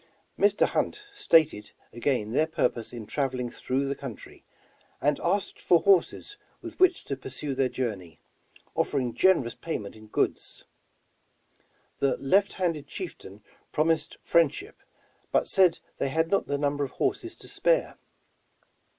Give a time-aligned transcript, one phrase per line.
[0.35, 4.43] Mr, Hunt stated 178 Over the Rockies again their purpose in traveling througli the country,
[4.99, 8.17] and asked for horses with which to pursue their jour ney,
[8.73, 10.63] offering generous payment in goods.
[11.99, 14.81] The left handed chieftain promised friendship,
[15.31, 17.99] but said they had not the number of horses to spare.